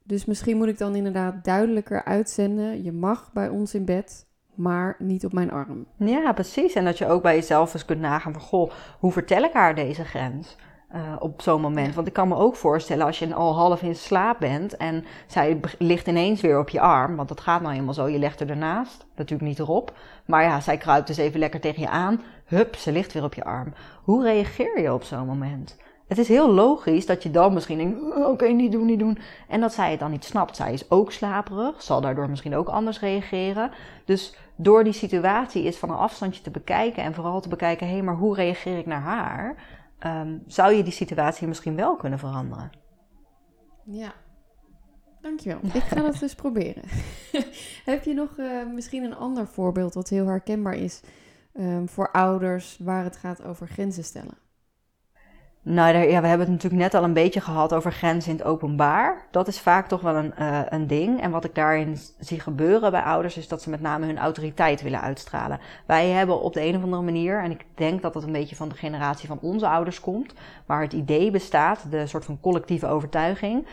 [0.02, 4.25] Dus misschien moet ik dan inderdaad duidelijker uitzenden: je mag bij ons in bed,
[4.56, 5.86] maar niet op mijn arm.
[5.96, 6.74] Ja, precies.
[6.74, 9.74] En dat je ook bij jezelf eens kunt nagaan van, goh, hoe vertel ik haar
[9.74, 10.56] deze grens?
[10.94, 11.94] Uh, op zo'n moment.
[11.94, 15.60] Want ik kan me ook voorstellen als je al half in slaap bent en zij
[15.78, 18.50] ligt ineens weer op je arm, want dat gaat nou eenmaal zo, je legt er
[18.50, 19.92] ernaast, natuurlijk niet erop,
[20.26, 23.34] maar ja, zij kruipt dus even lekker tegen je aan, hup, ze ligt weer op
[23.34, 23.72] je arm.
[24.02, 25.76] Hoe reageer je op zo'n moment?
[26.08, 29.18] Het is heel logisch dat je dan misschien denkt, oh, oké, niet doen, niet doen.
[29.48, 30.56] En dat zij het dan niet snapt.
[30.56, 33.70] Zij is ook slaperig, zal daardoor misschien ook anders reageren.
[34.04, 38.02] Dus door die situatie is van een afstandje te bekijken en vooral te bekijken, hé,
[38.02, 39.64] maar hoe reageer ik naar haar?
[40.00, 42.70] Um, zou je die situatie misschien wel kunnen veranderen?
[43.84, 44.12] Ja,
[45.20, 45.60] dankjewel.
[45.62, 46.82] Ik ga dat dus proberen.
[47.84, 51.02] Heb je nog uh, misschien een ander voorbeeld wat heel herkenbaar is
[51.54, 54.45] um, voor ouders waar het gaat over grenzen stellen?
[55.68, 58.46] Nou, ja, we hebben het natuurlijk net al een beetje gehad over grenzen in het
[58.46, 59.26] openbaar.
[59.30, 61.20] Dat is vaak toch wel een, uh, een ding.
[61.20, 64.82] En wat ik daarin zie gebeuren bij ouders is dat ze met name hun autoriteit
[64.82, 65.60] willen uitstralen.
[65.86, 68.56] Wij hebben op de een of andere manier, en ik denk dat dat een beetje
[68.56, 70.34] van de generatie van onze ouders komt,
[70.66, 73.66] waar het idee bestaat, de soort van collectieve overtuiging.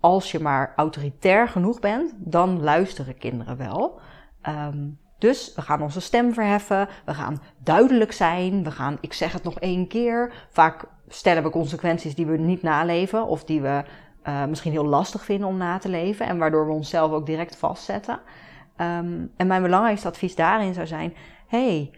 [0.00, 4.00] Als je maar autoritair genoeg bent, dan luisteren kinderen wel.
[4.48, 9.32] Um, dus we gaan onze stem verheffen, we gaan duidelijk zijn, we gaan, ik zeg
[9.32, 10.32] het nog één keer.
[10.50, 13.84] Vaak stellen we consequenties die we niet naleven of die we
[14.28, 17.56] uh, misschien heel lastig vinden om na te leven en waardoor we onszelf ook direct
[17.56, 18.20] vastzetten.
[18.76, 21.14] Um, en mijn belangrijkste advies daarin zou zijn:
[21.46, 21.90] hey,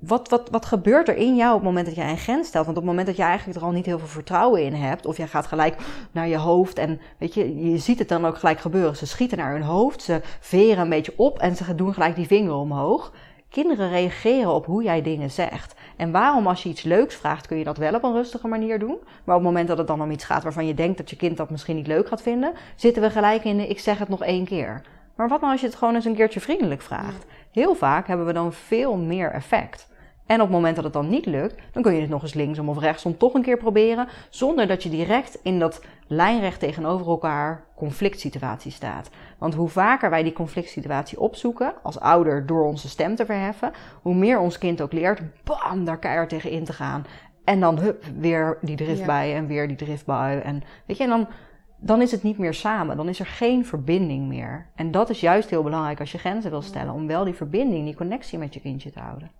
[0.00, 2.64] wat, wat, wat gebeurt er in jou op het moment dat jij een grens stelt?
[2.64, 5.06] Want op het moment dat je eigenlijk er al niet heel veel vertrouwen in hebt,
[5.06, 5.76] of jij gaat gelijk
[6.10, 8.96] naar je hoofd en weet je, je ziet het dan ook gelijk gebeuren.
[8.96, 12.26] Ze schieten naar hun hoofd, ze veren een beetje op en ze doen gelijk die
[12.26, 13.12] vinger omhoog.
[13.48, 15.74] Kinderen reageren op hoe jij dingen zegt.
[15.96, 18.78] En waarom als je iets leuks vraagt, kun je dat wel op een rustige manier
[18.78, 18.98] doen.
[19.24, 21.16] Maar op het moment dat het dan om iets gaat waarvan je denkt dat je
[21.16, 24.08] kind dat misschien niet leuk gaat vinden, zitten we gelijk in de ik zeg het
[24.08, 24.82] nog één keer.
[25.16, 27.26] Maar wat nou als je het gewoon eens een keertje vriendelijk vraagt?
[27.50, 29.89] Heel vaak hebben we dan veel meer effect.
[30.30, 32.34] En op het moment dat het dan niet lukt, dan kun je het nog eens
[32.34, 37.06] linksom of rechtsom toch een keer proberen, zonder dat je direct in dat lijnrecht tegenover
[37.06, 39.10] elkaar conflict situatie staat.
[39.38, 43.72] Want hoe vaker wij die conflict situatie opzoeken, als ouder door onze stem te verheffen,
[44.02, 47.06] hoe meer ons kind ook leert, bam, daar keihard tegen in te gaan.
[47.44, 50.40] En dan hup, weer die driftbui en weer die driftbui.
[50.40, 51.28] En weet je, en dan,
[51.76, 52.96] dan is het niet meer samen.
[52.96, 54.66] Dan is er geen verbinding meer.
[54.74, 57.84] En dat is juist heel belangrijk als je grenzen wil stellen, om wel die verbinding,
[57.84, 59.39] die connectie met je kindje te houden.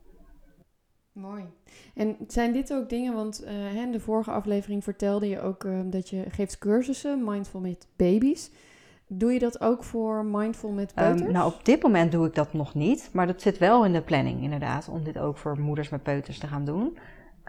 [1.12, 1.44] Mooi.
[1.94, 5.80] En zijn dit ook dingen, want uh, in de vorige aflevering vertelde je ook uh,
[5.84, 8.50] dat je geeft cursussen, mindful met baby's.
[9.06, 11.28] Doe je dat ook voor mindful met ehm, peuters?
[11.28, 13.92] Um, nou, op dit moment doe ik dat nog niet, maar dat zit wel in
[13.92, 16.98] de planning inderdaad, om dit ook voor moeders met peuters te gaan doen.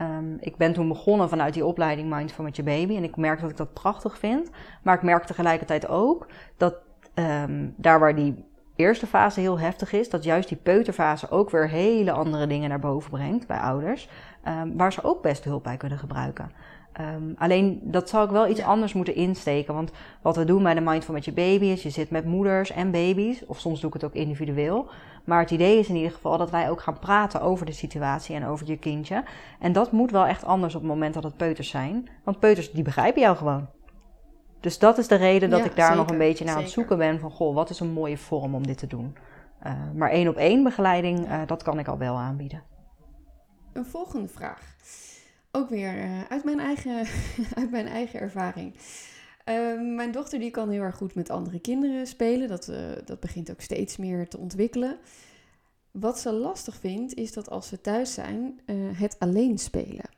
[0.02, 3.42] Um, ik ben toen begonnen vanuit die opleiding Mindful met je baby en ik merk
[3.42, 4.50] dat ik dat prachtig vind,
[4.84, 6.76] maar ik merk tegelijkertijd ook dat
[7.16, 8.46] um, daar waar die
[8.82, 12.80] eerste fase heel heftig is, dat juist die peuterfase ook weer hele andere dingen naar
[12.80, 14.10] boven brengt bij ouders,
[14.48, 16.52] um, waar ze ook best hulp bij kunnen gebruiken.
[17.00, 19.74] Um, alleen dat zal ik wel iets anders moeten insteken.
[19.74, 19.92] Want
[20.22, 22.92] wat we doen bij de Mindful met je baby is, je zit met moeders en
[22.92, 24.90] baby's, of soms doe ik het ook individueel.
[25.24, 28.36] Maar het idee is in ieder geval dat wij ook gaan praten over de situatie
[28.36, 29.24] en over je kindje.
[29.60, 32.10] En dat moet wel echt anders op het moment dat het peuters zijn.
[32.24, 33.68] Want peuters die begrijpen jou gewoon.
[34.62, 36.98] Dus dat is de reden dat ik daar nog een beetje naar aan het zoeken
[36.98, 39.16] ben van, goh, wat is een mooie vorm om dit te doen.
[39.66, 42.64] Uh, maar één op één begeleiding, uh, dat kan ik al wel aanbieden.
[43.74, 44.76] Een volgende vraag.
[45.52, 47.06] Ook weer uh, uit, mijn eigen,
[47.60, 48.76] uit mijn eigen ervaring.
[49.44, 52.48] Ehm, mijn dochter die kan heel erg goed met andere kinderen spelen.
[52.48, 52.72] Dat,
[53.06, 54.98] dat begint ook steeds meer te ontwikkelen.
[55.92, 58.60] Wat ze lastig vindt, is dat als ze thuis zijn,
[58.96, 60.10] het alleen spelen.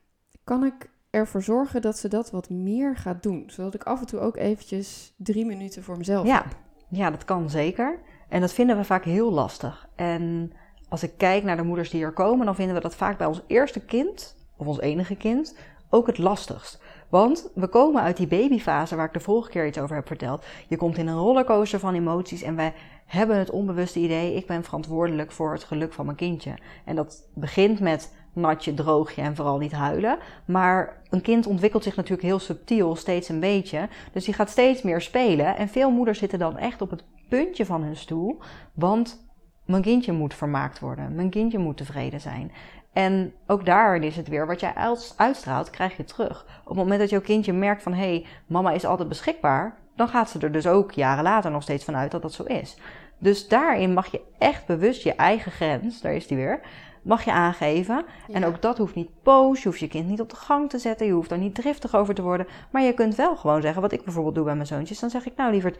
[0.44, 3.44] Kan ik ervoor zorgen dat ze dat wat meer gaat doen.
[3.48, 6.36] Zodat ik af en toe ook eventjes drie minuten voor mezelf ja.
[6.36, 6.56] heb.
[6.90, 8.00] Ja, dat kan zeker.
[8.30, 9.88] En dat vinden we vaak heel lastig.
[9.96, 10.52] En
[10.90, 13.28] als ik kijk naar de moeders die er komen, dan vinden we dat vaak bij
[13.28, 15.58] ons eerste kind, of ons enige kind,
[15.90, 16.82] ook het lastigst.
[17.10, 20.46] Want we komen uit die babyfase waar ik de vorige keer iets over heb verteld.
[20.68, 22.74] Je komt in een rollercoaster van emoties en wij
[23.06, 26.54] hebben het onbewuste idee: ik ben verantwoordelijk voor het geluk van mijn kindje.
[26.86, 30.18] En dat begint met natje, droogje en vooral niet huilen.
[30.46, 33.88] Maar een kind ontwikkelt zich natuurlijk heel subtiel, steeds een beetje.
[34.12, 35.58] Dus die gaat steeds meer spelen.
[35.58, 38.40] En veel moeders zitten dan echt op het puntje van hun stoel.
[38.74, 39.26] Want
[39.66, 41.16] mijn kindje moet vermaakt worden.
[41.16, 42.52] Mijn kindje moet tevreden zijn.
[42.94, 44.74] En ook daarin is het weer, wat jij
[45.16, 46.46] uitstraalt, krijg je terug.
[46.62, 50.08] Op het moment dat jouw kindje merkt van, hé, hey, mama is altijd beschikbaar, dan
[50.08, 52.78] gaat ze er dus ook jaren later nog steeds van uit dat dat zo is.
[53.18, 56.62] Dus daarin mag je echt bewust je eigen grens, daar is die weer,
[57.04, 58.06] mag je aangeven.
[58.32, 60.78] En ook dat hoeft niet boos, je hoeft je kind niet op de gang te
[60.78, 62.48] zetten, je hoeft er niet driftig over te worden.
[62.72, 65.26] Maar je kunt wel gewoon zeggen, wat ik bijvoorbeeld doe bij mijn zoontjes, dan zeg
[65.26, 65.80] ik nou lieverd,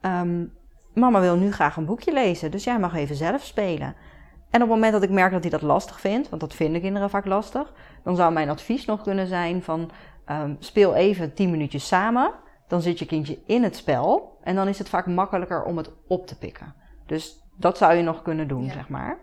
[0.00, 0.52] um,
[0.94, 3.94] mama wil nu graag een boekje lezen, dus jij mag even zelf spelen.
[4.50, 6.80] En op het moment dat ik merk dat hij dat lastig vindt, want dat vinden
[6.80, 7.72] kinderen vaak lastig,
[8.04, 9.90] dan zou mijn advies nog kunnen zijn van
[10.24, 12.32] ehm, speel even 10 minuutjes samen.
[12.68, 15.90] Dan zit je kindje in het spel en dan is het vaak makkelijker om het
[16.06, 16.74] op te pikken.
[17.06, 19.18] Dus dat zou je nog kunnen doen, zeg maar.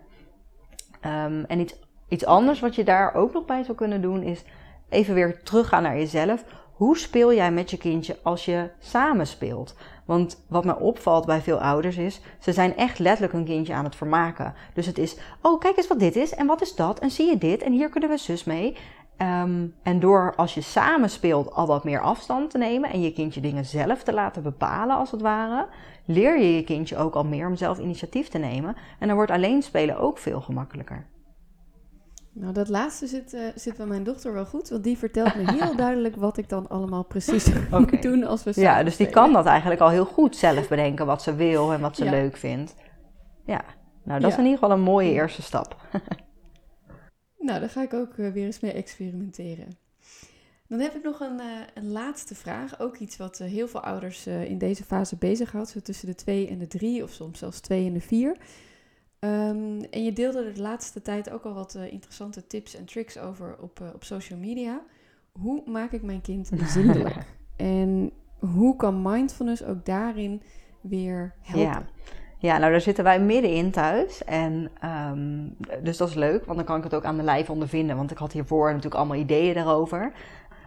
[1.00, 1.74] Ehm, en iets,
[2.08, 4.44] iets anders wat je daar ook nog bij zou kunnen doen is
[4.88, 6.44] even weer teruggaan naar jezelf.
[6.72, 9.74] Hoe speel jij met je kindje als je samen speelt?
[10.04, 13.84] Want wat me opvalt bij veel ouders is, ze zijn echt letterlijk een kindje aan
[13.84, 14.54] het vermaken.
[14.74, 17.26] Dus het is, oh kijk eens wat dit is en wat is dat en zie
[17.26, 18.76] je dit en hier kunnen we zus mee.
[19.16, 23.12] Ehm, en door als je samen speelt al wat meer afstand te nemen en je
[23.12, 25.66] kindje dingen zelf te laten bepalen als het ware,
[26.10, 28.76] leer je je kindje ook al meer om zelf initiatief te nemen.
[28.98, 31.06] En dan wordt alleen spelen ook veel gemakkelijker.
[32.32, 35.52] Nou, dat laatste zit, uh, zit bij mijn dochter wel goed, want die vertelt me
[35.52, 39.32] heel duidelijk wat ik dan allemaal precies moet doen als we Ja, dus die kan
[39.32, 42.74] dat eigenlijk al heel goed zelf bedenken wat ze wil en wat ze leuk vindt.
[43.44, 43.64] Ja,
[44.04, 45.76] nou dat is in ieder geval een mooie eerste stap.
[47.46, 49.78] nou, daar ga ik ook uh, weer eens mee experimenteren.
[50.70, 52.80] Dan heb ik nog een, uh, een laatste vraag.
[52.80, 55.68] Ook iets wat heel veel ouders in deze fase bezighoudt.
[55.68, 58.36] Zo tussen de twee en de drie of soms zelfs twee en de vier.
[59.20, 63.56] Um, en je deelde de laatste tijd ook al wat interessante tips en tricks over
[63.60, 64.82] op, op social media.
[65.32, 67.16] Hoe maak ik mijn kind zindelijk?
[67.56, 70.42] en hoe kan mindfulness ook daarin
[70.80, 71.62] weer helpen?
[71.62, 71.82] Ja.
[72.40, 74.24] Ja, nou daar zitten wij middenin thuis.
[74.24, 77.50] En um, dus dat is leuk, want dan kan ik het ook aan de lijf
[77.50, 77.96] ondervinden.
[77.96, 80.12] Want ik had hiervoor natuurlijk allemaal ideeën daarover.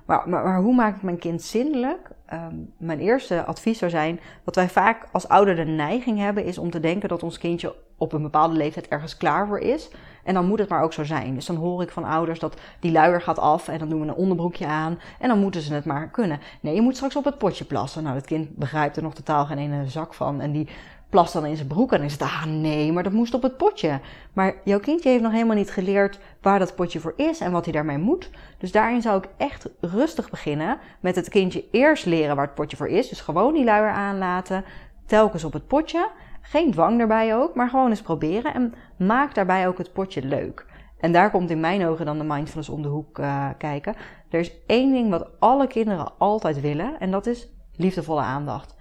[0.05, 2.09] Maar, maar, maar, hoe maak ik mijn kind zindelijk?
[2.33, 6.57] Um, mijn eerste advies zou zijn: wat wij vaak als ouder de neiging hebben, is
[6.57, 9.89] om te denken dat ons kindje op een bepaalde leeftijd ergens klaar voor is.
[10.23, 11.35] En dan moet het maar ook zo zijn.
[11.35, 14.07] Dus dan hoor ik van ouders dat die luier gaat af en dan doen we
[14.07, 14.99] een onderbroekje aan.
[15.19, 16.39] En dan moeten ze het maar kunnen.
[16.59, 18.03] Nee, je moet straks op het potje plassen.
[18.03, 20.41] Nou, het kind begrijpt er nog totaal geen ene zak van.
[20.41, 20.69] En die
[21.13, 23.57] plast dan in zijn broek en is het, ah nee, maar dat moest op het
[23.57, 23.99] potje.
[24.33, 27.63] Maar jouw kindje heeft nog helemaal niet geleerd waar dat potje voor is en wat
[27.63, 28.29] hij daarmee moet.
[28.57, 32.77] Dus daarin zou ik echt rustig beginnen met het kindje eerst leren waar het potje
[32.77, 33.09] voor is.
[33.09, 34.65] Dus gewoon die luier aanlaten,
[35.05, 36.09] telkens op het potje.
[36.41, 38.53] Geen dwang daarbij ook, maar gewoon eens proberen.
[38.53, 40.65] En maak daarbij ook het potje leuk.
[40.99, 43.95] En daar komt in mijn ogen dan de mindfulness om de hoek uh, kijken.
[44.29, 48.75] Er is één ding wat alle kinderen altijd willen, en dat is liefdevolle aandacht.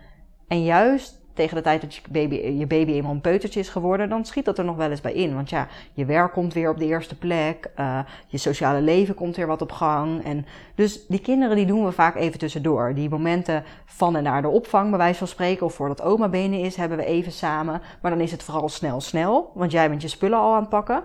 [0.49, 4.09] En juist tegen de tijd dat je baby, je baby eenmaal een peutertje is geworden,
[4.09, 5.35] dan schiet dat er nog wel eens bij in.
[5.35, 9.37] Want ja, je werk komt weer op de eerste plek, uh, je sociale leven komt
[9.37, 10.25] weer wat op gang.
[10.25, 12.95] En dus die kinderen die doen we vaak even tussendoor.
[12.95, 16.61] Die momenten van en naar de opvang, bij wijze van spreken, of voordat oma binnen
[16.61, 17.81] is, hebben we even samen.
[18.03, 20.69] Maar dan is het vooral snel, snel, want jij bent je spullen al aan het
[20.69, 21.03] pakken.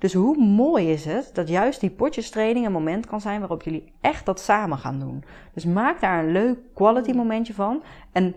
[0.00, 3.92] Dus hoe mooi is het dat juist die potjestraining een moment kan zijn waarop jullie
[4.00, 5.24] echt dat samen gaan doen.
[5.54, 7.82] Dus maak daar een leuk quality momentje van.
[8.12, 8.34] En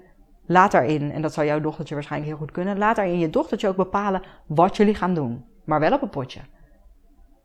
[0.54, 3.68] Laat daarin, en dat zou jouw dochtertje waarschijnlijk heel goed kunnen, laat daarin je dochtertje
[3.68, 5.46] ook bepalen wat jullie gaan doen.
[5.64, 6.40] Maar wel op een potje.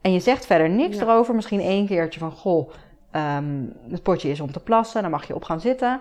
[0.00, 2.70] En je zegt verder niks erover, misschien één keertje van, goh,
[3.12, 6.00] um, het potje is om te plassen, dan mag je op gaan zitten.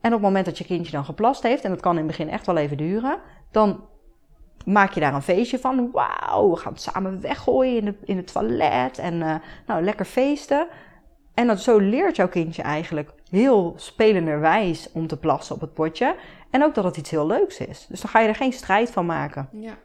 [0.00, 2.06] En op het moment dat je kindje dan geplast heeft, en dat kan in het
[2.06, 3.18] begin echt wel even duren,
[3.50, 3.84] dan
[4.64, 5.90] maak je daar een feestje van.
[5.92, 9.34] Wauw, we gaan het samen weggooien in, de, in het toilet en uh,
[9.66, 10.68] nou, lekker feesten.
[11.36, 16.16] En dat, zo leert jouw kindje eigenlijk heel spelenderwijs om te plassen op het potje.
[16.50, 17.86] En ook dat het iets heel leuks is.
[17.88, 19.48] Dus dan ga je er geen strijd van maken.
[19.52, 19.78] Ja.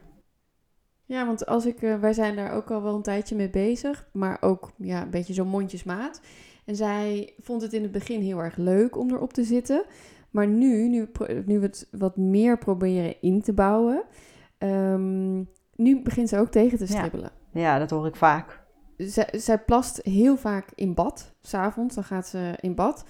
[1.04, 4.08] Ja, want als ik, uh, wij zijn daar ook al wel een tijdje mee bezig,
[4.12, 6.20] maar ook ja, een beetje zo mondjesmaat.
[6.64, 9.84] En zij vond het in het begin heel erg leuk om erop te zitten.
[10.30, 11.08] Maar nu, nu,
[11.46, 14.02] nu we het wat meer proberen in te bouwen,
[14.58, 17.30] um, nu begint ze ook tegen te stribbelen.
[17.52, 18.61] Ja, ja dat hoor ik vaak
[18.96, 21.32] zij, zij plast heel vaak in bad.
[21.40, 23.04] S'avonds, dan gaat ze in bad.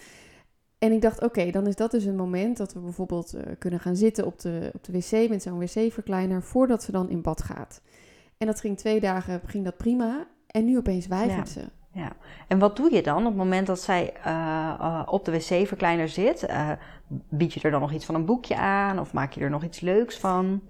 [0.78, 3.80] En ik dacht, oké, dan is dat dus een moment dat we bijvoorbeeld uh, kunnen
[3.80, 7.42] gaan zitten op de, op de wc met zo'n wc-verkleiner voordat ze dan in bad
[7.42, 7.82] gaat.
[8.38, 10.26] En dat ging twee dagen, ging dat prima.
[10.46, 11.60] En nu opeens weigert ja.
[11.60, 11.68] ze.
[11.94, 12.12] Ja,
[12.48, 16.08] en wat doe je dan op het moment dat zij uh, uh, op de wc-verkleiner
[16.08, 16.46] zit?
[17.28, 19.64] bied je er dan nog iets van een boekje aan of maak je er nog
[19.64, 20.62] iets leuks van?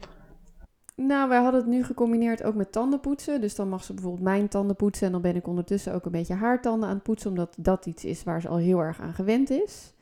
[0.96, 3.40] Nou, wij hadden het nu gecombineerd ook met tandenpoetsen.
[3.40, 5.06] Dus dan mag ze bijvoorbeeld mijn tanden poetsen.
[5.06, 7.30] En dan ben ik ondertussen ook een beetje haar tanden aan het poetsen.
[7.30, 9.94] Omdat dat iets is waar ze al heel erg aan gewend is.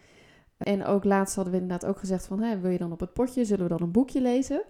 [0.57, 2.43] En ook laatst hadden we inderdaad ook gezegd van...
[2.43, 3.45] Hè, wil je dan op het potje?
[3.45, 4.63] Zullen we dan een boekje lezen?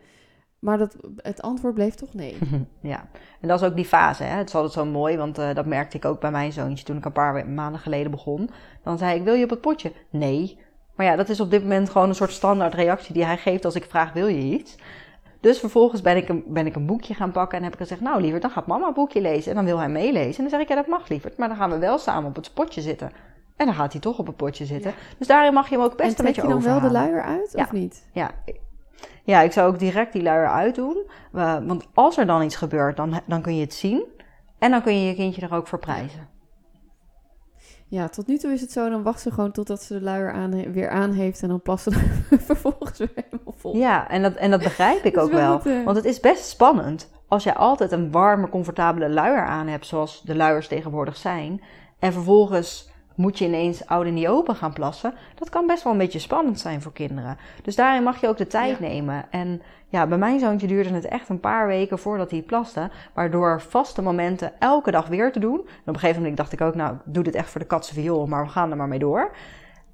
[0.58, 2.38] Maar dat, het antwoord bleef toch nee.
[2.80, 3.08] Ja,
[3.40, 4.22] en dat is ook die fase.
[4.22, 4.36] Hè?
[4.36, 6.96] Het is altijd zo mooi, want uh, dat merkte ik ook bij mijn zoontje toen
[6.96, 8.50] ik een paar maanden geleden begon.
[8.82, 9.92] Dan zei ik, wil je op het potje?
[10.10, 10.58] Nee.
[10.94, 13.64] Maar ja, dat is op dit moment gewoon een soort standaard reactie die hij geeft
[13.64, 14.76] als ik vraag, wil je iets?
[15.40, 18.00] Dus vervolgens ben ik, een, ben ik een boekje gaan pakken en heb ik gezegd,
[18.00, 19.50] nou liever, dan gaat mama een boekje lezen.
[19.50, 20.36] En dan wil hij meelezen.
[20.36, 21.32] En dan zeg ik, ja dat mag liever.
[21.36, 23.10] Maar dan gaan we wel samen op het spotje zitten.
[23.56, 24.94] En dan gaat hij toch op het potje zitten.
[25.18, 27.22] Dus daarin mag je hem ook best en een beetje je dan wel de luier
[27.22, 28.06] uit, of niet?
[28.12, 28.30] Ja.
[29.24, 31.06] Ja, ik zou ook direct die luier uitdoen.
[31.34, 34.04] Uh, want als er dan iets gebeurt, dan, dan kun je het zien.
[34.58, 36.28] En dan kun je je kindje er ook voor prijzen.
[37.90, 38.90] Ja, tot nu toe is het zo.
[38.90, 41.42] Dan wacht ze gewoon totdat ze de luier aan, weer aan heeft.
[41.42, 43.76] En dan plassen ze vervolgens weer helemaal vol.
[43.76, 45.60] Ja, en dat, en dat begrijp ik ook wel.
[45.64, 47.10] Eh, want het is best spannend.
[47.28, 51.62] Als jij altijd een warme, comfortabele luier aan hebt, zoals de luiers tegenwoordig zijn.
[51.98, 52.89] En vervolgens
[53.20, 55.14] moet je ineens oud in die open gaan plassen.
[55.34, 57.38] Dat kan best wel een beetje spannend zijn voor kinderen.
[57.62, 59.24] Dus daarin mag je ook de tijd nemen.
[59.30, 62.90] En ja, bij mijn zoontje duurde het echt een paar weken voordat hij plaste.
[63.14, 65.58] Maar door vaste momenten elke dag weer te doen.
[65.58, 67.66] En op een gegeven moment dacht ik ook, nou, ik doe dit echt voor de
[67.66, 69.30] katse viool, maar we gaan er maar mee door.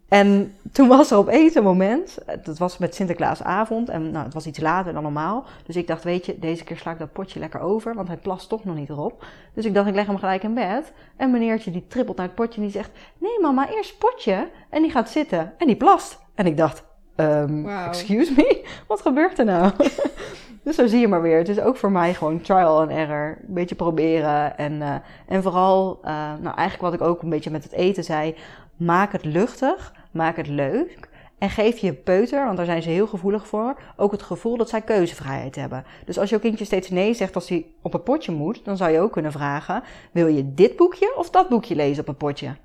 [0.08, 4.46] En toen was er opeens een moment, dat was met Sinterklaasavond en nou, het was
[4.46, 5.44] iets later dan normaal.
[5.64, 8.16] Dus ik dacht, weet je, deze keer sla ik dat potje lekker over, want hij
[8.16, 9.24] plast toch nog niet erop.
[9.54, 10.92] Dus ik dacht, ik leg hem gelijk in bed.
[11.16, 14.48] En meneertje die trippelt naar het potje en die zegt, nee mama, eerst potje.
[14.70, 16.18] En die gaat zitten en die plast.
[16.34, 16.84] En ik dacht,
[17.16, 19.72] um, excuse me, wat gebeurt er nou?
[20.64, 21.38] dus zo zie je maar weer.
[21.38, 23.38] Het is ook voor mij gewoon trial and error.
[23.48, 24.58] Een beetje proberen.
[24.58, 24.94] En, uh,
[25.26, 28.34] en vooral, uh, nou eigenlijk wat ik ook een beetje met het eten zei.
[28.76, 31.08] Maak het luchtig, maak het leuk.
[31.38, 34.68] En geef je peuter, want daar zijn ze heel gevoelig voor, ook het gevoel dat
[34.68, 35.84] zij keuzevrijheid hebben.
[36.04, 38.90] Dus als jouw kindje steeds nee zegt als hij op een potje moet, dan zou
[38.90, 42.56] je ook kunnen vragen: Wil je dit boekje of dat boekje lezen op een potje?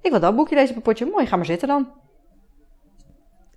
[0.00, 1.06] Ik wil dat boekje lezen op een potje.
[1.06, 1.88] Mooi, ga maar zitten dan.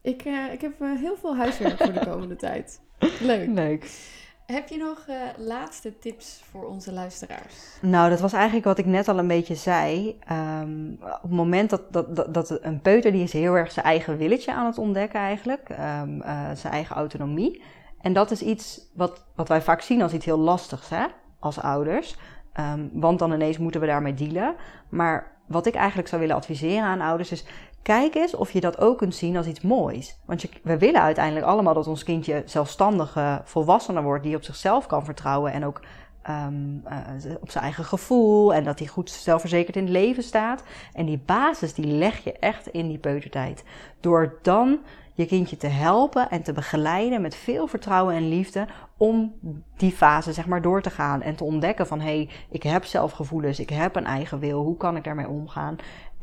[0.01, 2.81] Ik, uh, ik heb uh, heel veel huiswerk voor de komende tijd.
[3.19, 3.47] Leuk.
[3.47, 3.89] Leuk.
[4.45, 7.77] Heb je nog uh, laatste tips voor onze luisteraars?
[7.81, 10.19] Nou, dat was eigenlijk wat ik net al een beetje zei.
[10.31, 14.17] Um, op het moment dat, dat, dat, een peuter, die is heel erg zijn eigen
[14.17, 15.69] willetje aan het ontdekken eigenlijk.
[15.69, 17.63] Um, uh, zijn eigen autonomie.
[18.01, 21.05] En dat is iets wat, wat wij vaak zien als iets heel lastigs, hè?
[21.39, 22.15] Als ouders.
[22.59, 24.55] Um, want dan ineens moeten we daarmee dealen.
[24.89, 27.45] Maar wat ik eigenlijk zou willen adviseren aan ouders is:
[27.85, 30.17] kijk eens of je dat ook kunt zien als iets moois.
[30.25, 34.85] Want je, we willen uiteindelijk allemaal dat ons kindje zelfstandige volwassene wordt, die op zichzelf
[34.85, 35.81] kan vertrouwen en ook
[36.29, 36.83] um,
[37.25, 40.63] uh, op zijn eigen gevoel en dat hij goed zelfverzekerd in het leven staat.
[40.93, 43.63] En die basis die leg je echt in die peutertijd.
[43.99, 44.79] Door dan
[45.13, 48.67] je kindje te helpen en te begeleiden met veel vertrouwen en liefde
[48.97, 49.33] om
[49.77, 52.85] die fase zeg maar door te gaan en te ontdekken van hé, hey, ik heb
[52.85, 55.75] zelfgevoelens, ik heb een eigen wil, hoe kan ik daarmee omgaan?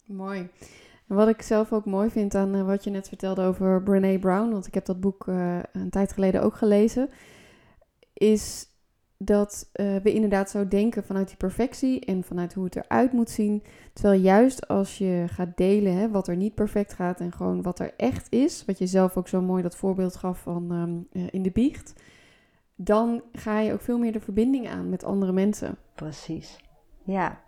[0.06, 0.48] Mooi.
[1.08, 4.18] En wat ik zelf ook mooi vind aan uh, wat je net vertelde over Brene
[4.18, 7.08] Brown, want ik heb dat boek uh, een tijd geleden ook gelezen,
[8.12, 8.68] is
[9.16, 13.30] dat uh, we inderdaad zo denken vanuit die perfectie en vanuit hoe het eruit moet
[13.30, 13.62] zien.
[13.92, 17.78] Terwijl juist als je gaat delen hè, wat er niet perfect gaat en gewoon wat
[17.78, 21.42] er echt is, wat je zelf ook zo mooi dat voorbeeld gaf van um, in
[21.42, 22.02] de biecht,
[22.74, 25.76] dan ga je ook veel meer de verbinding aan met andere mensen.
[25.94, 26.58] Precies.
[27.10, 27.38] Ja.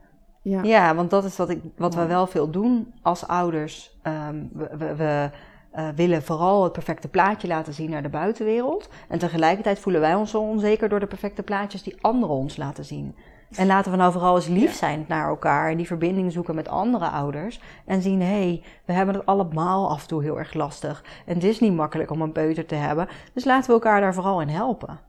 [0.42, 0.62] Ja.
[0.62, 3.98] ja, want dat is wat, ik, wat we wel veel doen als ouders.
[4.02, 5.30] Um, we, we, we
[5.74, 8.88] uh, willen vooral het perfecte plaatje laten zien naar de buitenwereld.
[9.08, 12.84] En tegelijkertijd voelen wij ons zo onzeker door de perfecte plaatjes die anderen ons laten
[12.84, 13.14] zien.
[13.56, 16.68] En laten we nou vooral eens lief zijn naar elkaar en die verbinding zoeken met
[16.68, 17.60] andere ouders.
[17.86, 21.04] En zien, hé, hey, we hebben het allemaal af en toe heel erg lastig.
[21.26, 23.08] En het is niet makkelijk om een peuter te hebben.
[23.34, 25.00] Dus laten we elkaar daar vooral in helpen.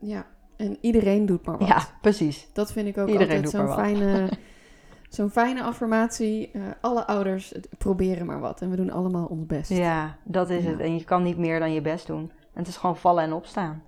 [0.00, 0.26] Ja,
[0.56, 1.68] en iedereen doet maar wat.
[1.68, 2.48] Ja, precies.
[2.52, 4.28] Dat vind ik ook Iedereen altijd zo'n fijne,
[5.08, 6.50] zo'n fijne affirmatie.
[6.50, 9.70] Eh, alle ouders het proberen maar wat en we doen allemaal ons best.
[9.70, 10.70] Ja, dat is Ja.
[10.70, 10.80] het.
[10.80, 12.30] En je kan niet meer dan je best doen.
[12.30, 13.82] En het is gewoon vallen en opstaan.